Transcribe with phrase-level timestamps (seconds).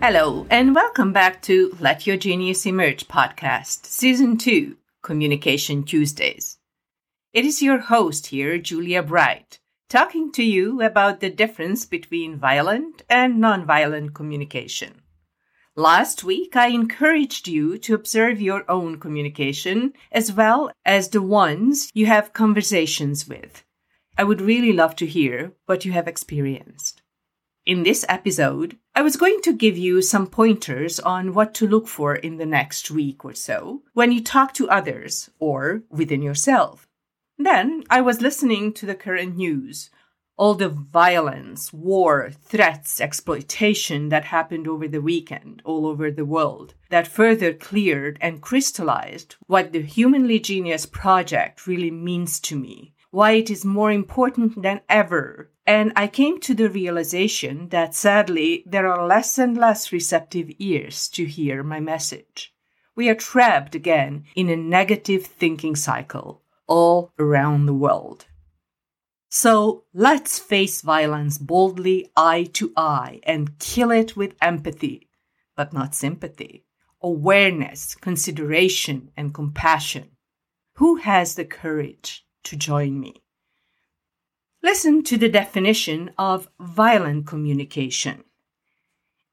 [0.00, 6.58] Hello, and welcome back to Let Your Genius Emerge podcast, Season 2 Communication Tuesdays.
[7.32, 9.58] It is your host here, Julia Bright,
[9.88, 15.02] talking to you about the difference between violent and nonviolent communication.
[15.74, 21.90] Last week, I encouraged you to observe your own communication as well as the ones
[21.92, 23.64] you have conversations with.
[24.16, 27.02] I would really love to hear what you have experienced.
[27.66, 31.86] In this episode, I was going to give you some pointers on what to look
[31.86, 36.88] for in the next week or so when you talk to others or within yourself.
[37.38, 39.90] Then I was listening to the current news,
[40.36, 46.74] all the violence, war, threats, exploitation that happened over the weekend all over the world
[46.90, 53.32] that further cleared and crystallized what the Humanly Genius project really means to me why
[53.32, 55.50] it is more important than ever.
[55.68, 61.08] And I came to the realization that sadly, there are less and less receptive ears
[61.10, 62.54] to hear my message.
[62.96, 68.24] We are trapped again in a negative thinking cycle all around the world.
[69.28, 75.10] So let's face violence boldly, eye to eye, and kill it with empathy,
[75.54, 76.64] but not sympathy,
[77.02, 80.12] awareness, consideration, and compassion.
[80.76, 83.22] Who has the courage to join me.
[84.62, 88.24] Listen to the definition of violent communication.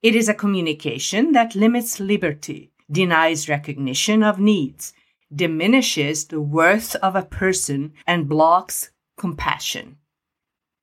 [0.00, 4.92] It is a communication that limits liberty, denies recognition of needs,
[5.34, 9.96] diminishes the worth of a person, and blocks compassion.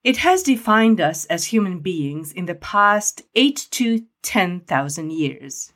[0.03, 5.71] It has defined us as human beings in the past 8 to 10,000 years.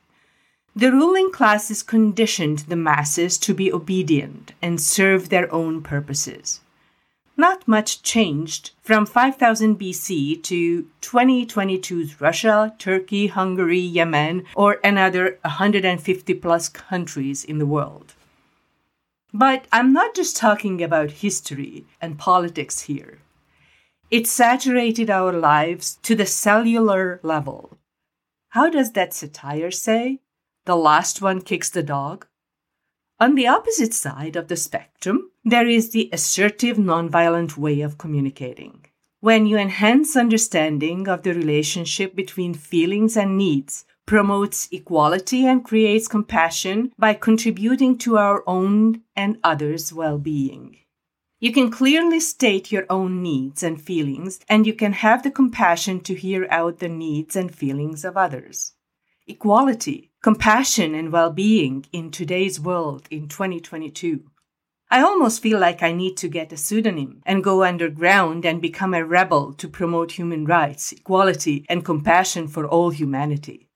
[0.76, 6.60] The ruling classes conditioned the masses to be obedient and serve their own purposes.
[7.38, 16.34] Not much changed from 5000 BC to 2022's Russia, Turkey, Hungary, Yemen, or another 150
[16.34, 18.12] plus countries in the world.
[19.32, 23.20] But I'm not just talking about history and politics here.
[24.10, 27.78] It saturated our lives to the cellular level.
[28.50, 30.18] How does that satire say?
[30.68, 32.26] the last one kicks the dog.
[33.20, 38.86] On the opposite side of the spectrum, there is the assertive nonviolent way of communicating.
[39.18, 46.06] When you enhance understanding of the relationship between feelings and needs, promotes equality and creates
[46.06, 50.76] compassion by contributing to our own and others' well being.
[51.40, 55.98] You can clearly state your own needs and feelings, and you can have the compassion
[56.02, 58.74] to hear out the needs and feelings of others.
[59.30, 64.22] Equality compassion and well being in today's world in 2022.
[64.90, 68.94] I almost feel like I need to get a pseudonym and go underground and become
[68.94, 73.68] a rebel to promote human rights, equality, and compassion for all humanity.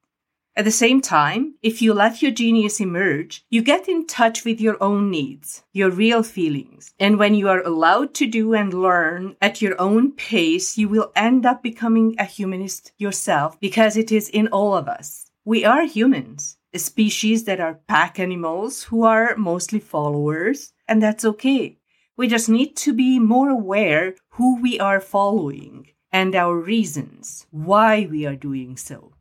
[0.56, 4.58] At the same time, if you let your genius emerge, you get in touch with
[4.58, 6.94] your own needs, your real feelings.
[6.98, 11.12] And when you are allowed to do and learn at your own pace, you will
[11.14, 15.21] end up becoming a humanist yourself because it is in all of us.
[15.44, 21.24] We are humans, a species that are pack animals who are mostly followers, and that's
[21.24, 21.78] okay.
[22.16, 28.06] We just need to be more aware who we are following and our reasons why
[28.08, 29.14] we are doing so.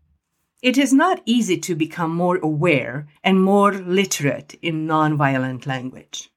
[0.61, 6.29] It is not easy to become more aware and more literate in nonviolent language.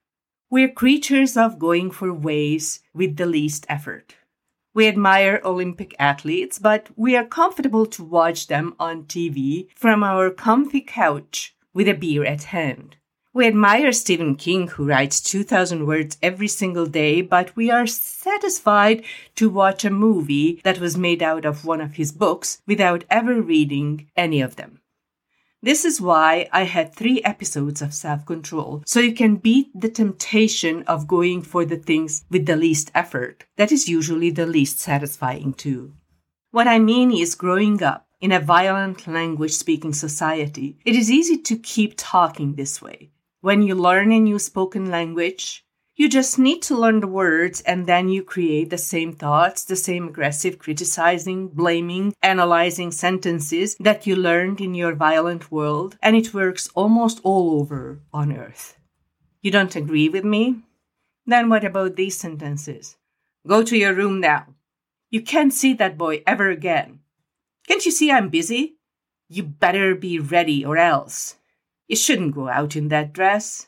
[0.49, 4.15] We're creatures of going for ways with the least effort.
[4.75, 10.29] We admire Olympic athletes, but we are comfortable to watch them on TV from our
[10.29, 12.97] comfy couch with a beer at hand.
[13.33, 19.05] We admire Stephen King, who writes 2,000 words every single day, but we are satisfied
[19.35, 23.41] to watch a movie that was made out of one of his books without ever
[23.41, 24.81] reading any of them.
[25.65, 29.89] This is why I had three episodes of self control, so you can beat the
[29.89, 33.45] temptation of going for the things with the least effort.
[33.57, 35.93] That is usually the least satisfying too.
[36.51, 41.37] What I mean is growing up in a violent language speaking society, it is easy
[41.37, 43.09] to keep talking this way.
[43.41, 45.64] When you learn a new spoken language,
[45.95, 49.77] you just need to learn the words and then you create the same thoughts, the
[49.77, 56.33] same aggressive criticizing, blaming, analyzing sentences that you learned in your violent world, and it
[56.33, 58.77] works almost all over on earth.
[59.41, 60.63] You don't agree with me?
[61.25, 62.97] Then what about these sentences?
[63.47, 64.47] Go to your room now.
[65.09, 66.99] You can't see that boy ever again.
[67.67, 68.75] Can't you see I'm busy?
[69.29, 71.37] You better be ready or else.
[71.87, 73.67] You shouldn't go out in that dress.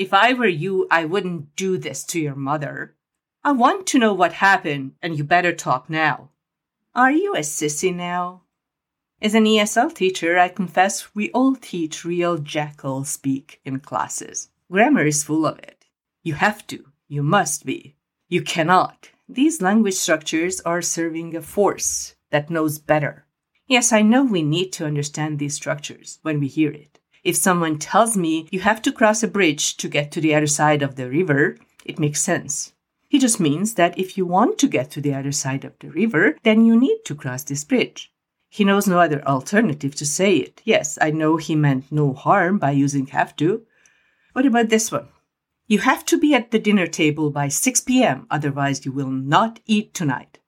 [0.00, 2.96] If I were you, I wouldn't do this to your mother.
[3.44, 6.30] I want to know what happened, and you better talk now.
[6.94, 8.44] Are you a sissy now?
[9.20, 14.48] As an ESL teacher, I confess we all teach real jackal speak in classes.
[14.72, 15.84] Grammar is full of it.
[16.22, 17.94] You have to, you must be,
[18.26, 19.10] you cannot.
[19.28, 23.26] These language structures are serving a force that knows better.
[23.66, 26.99] Yes, I know we need to understand these structures when we hear it.
[27.22, 30.46] If someone tells me you have to cross a bridge to get to the other
[30.46, 32.72] side of the river, it makes sense.
[33.08, 35.90] He just means that if you want to get to the other side of the
[35.90, 38.12] river, then you need to cross this bridge.
[38.48, 40.62] He knows no other alternative to say it.
[40.64, 43.66] Yes, I know he meant no harm by using have to.
[44.32, 45.08] What about this one?
[45.66, 49.60] You have to be at the dinner table by 6 p.m., otherwise, you will not
[49.66, 50.38] eat tonight.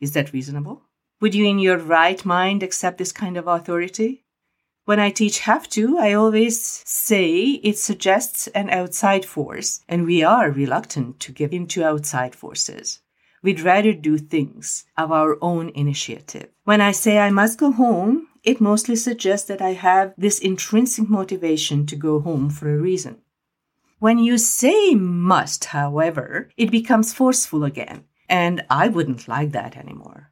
[0.00, 0.82] Is that reasonable?
[1.20, 4.25] Would you, in your right mind, accept this kind of authority?
[4.86, 10.22] When I teach have to, I always say it suggests an outside force, and we
[10.22, 13.00] are reluctant to give in to outside forces.
[13.42, 16.50] We'd rather do things of our own initiative.
[16.62, 21.08] When I say I must go home, it mostly suggests that I have this intrinsic
[21.08, 23.16] motivation to go home for a reason.
[23.98, 30.30] When you say must, however, it becomes forceful again, and I wouldn't like that anymore.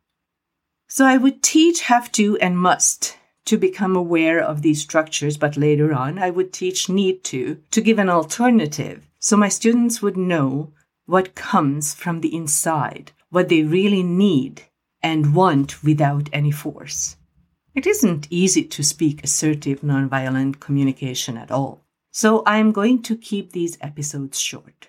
[0.87, 5.57] So I would teach have to and must to become aware of these structures, but
[5.57, 10.17] later on I would teach need to to give an alternative so my students would
[10.17, 10.73] know
[11.07, 14.63] what comes from the inside, what they really need
[15.03, 17.17] and want without any force.
[17.75, 21.85] It isn't easy to speak assertive nonviolent communication at all.
[22.13, 24.89] So I am going to keep these episodes short.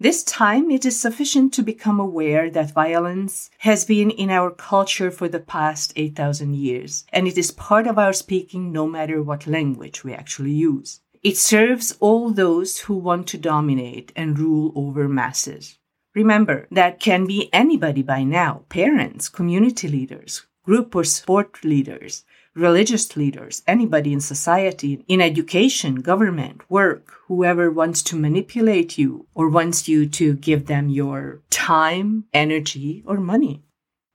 [0.00, 5.10] This time, it is sufficient to become aware that violence has been in our culture
[5.10, 9.48] for the past 8,000 years, and it is part of our speaking no matter what
[9.48, 11.00] language we actually use.
[11.24, 15.78] It serves all those who want to dominate and rule over masses.
[16.14, 22.24] Remember, that can be anybody by now parents, community leaders, group or sport leaders,
[22.58, 29.48] religious leaders, anybody in society, in education, government, work, whoever wants to manipulate you or
[29.48, 33.62] wants you to give them your time, energy, or money.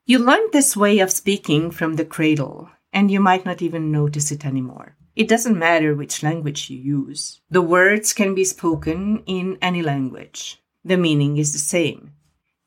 [0.05, 4.31] You learned this way of speaking from the cradle, and you might not even notice
[4.31, 4.97] it anymore.
[5.15, 7.39] It doesn't matter which language you use.
[7.49, 10.61] The words can be spoken in any language.
[10.83, 12.13] The meaning is the same.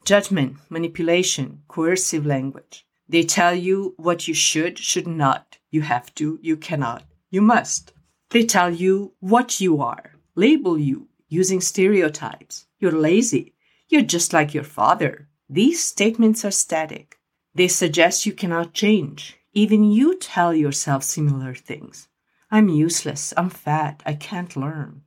[0.05, 2.87] Judgment, manipulation, coercive language.
[3.09, 5.56] They tell you what you should, should not.
[5.77, 7.93] You have to, you cannot, you must.
[8.31, 12.65] They tell you what you are, label you using stereotypes.
[12.79, 13.53] You're lazy.
[13.91, 15.29] You're just like your father.
[15.51, 17.19] These statements are static.
[17.55, 19.37] They suggest you cannot change.
[19.53, 22.09] Even you tell yourself similar things.
[22.51, 23.35] I'm useless.
[23.37, 24.03] I'm fat.
[24.07, 25.03] I can't learn.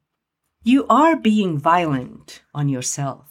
[0.61, 3.25] You are being violent on yourself.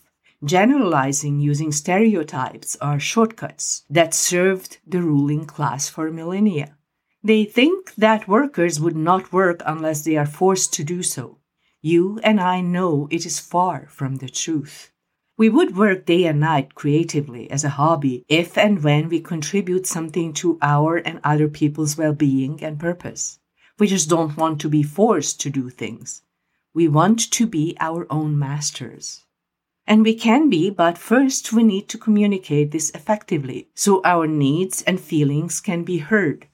[0.45, 6.75] Generalizing using stereotypes are shortcuts that served the ruling class for millennia.
[7.23, 11.39] They think that workers would not work unless they are forced to do so.
[11.83, 14.93] You and I know it is far from the truth.
[15.37, 19.87] We would work day and night creatively as a hobby if and when we contribute
[19.87, 23.41] something to our and other people's well being and purpose.
[23.81, 26.23] We just don't want to be forced to do things.
[26.73, 29.25] We want to be our own masters.
[29.89, 34.83] And we can be, but first we need to communicate this effectively so our needs
[34.83, 36.47] and feelings can be heard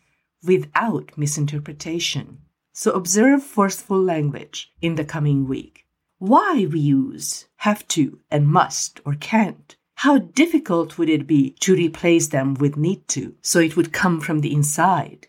[0.44, 2.38] without misinterpretation.
[2.72, 5.86] So observe forceful language in the coming week.
[6.18, 9.76] Why we use have to and must or can't.
[9.96, 14.20] How difficult would it be to replace them with need to so it would come
[14.20, 15.28] from the inside?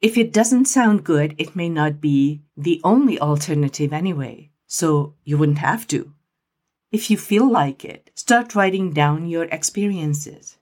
[0.00, 5.38] If it doesn't sound good, it may not be the only alternative anyway, so you
[5.38, 6.12] wouldn't have to.
[6.90, 10.58] If you feel like it, start writing down your experiences.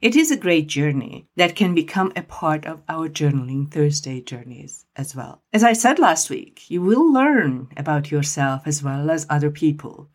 [0.00, 4.84] It is a great journey that can become a part of our Journaling Thursday journeys
[4.96, 5.42] as well.
[5.52, 10.10] As I said last week, you will learn about yourself as well as other people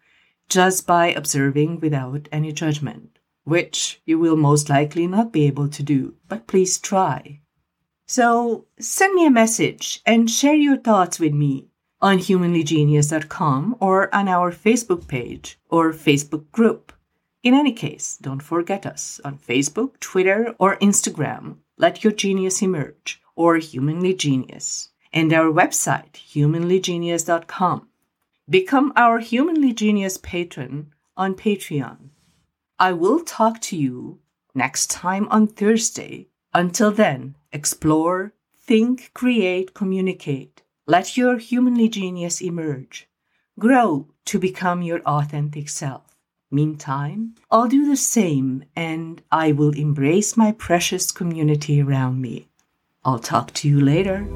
[0.49, 5.83] just by observing without any judgment, which you will most likely not be able to
[5.83, 7.39] do, but please try.
[8.07, 11.69] So send me a message and share your thoughts with me
[12.01, 16.91] on humanlygenius.com or on our Facebook page or Facebook group.
[17.41, 21.57] In any case, don't forget us on Facebook, Twitter, or Instagram.
[21.77, 27.87] Let your genius emerge or Humanly Genius and our website, humanlygenius.com.
[28.49, 32.09] Become our Humanly Genius patron on Patreon.
[32.77, 34.19] I will talk to you
[34.53, 36.27] next time on Thursday.
[36.53, 40.63] Until then, explore, think, create, communicate.
[40.87, 43.07] Let your humanly genius emerge.
[43.59, 46.18] Grow to become your authentic self.
[46.51, 52.47] Meantime, I'll do the same and I will embrace my precious community around me.
[53.05, 54.27] I'll talk to you later.